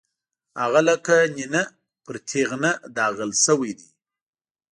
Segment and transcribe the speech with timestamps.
[0.61, 1.63] هغه لکه نېنه
[2.05, 3.87] پر تېغنه داغل شوی دی.